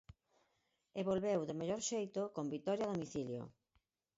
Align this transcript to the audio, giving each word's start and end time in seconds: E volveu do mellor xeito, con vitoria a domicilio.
E 0.99 1.01
volveu 1.09 1.39
do 1.45 1.57
mellor 1.59 1.81
xeito, 1.89 2.21
con 2.35 2.45
vitoria 2.55 2.83
a 2.87 2.91
domicilio. 2.93 3.43